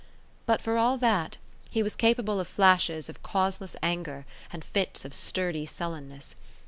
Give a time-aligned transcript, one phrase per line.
[0.47, 1.37] But for all that,
[1.69, 6.35] he was capable of flashes of causeless anger and fits of sturdy sullenness.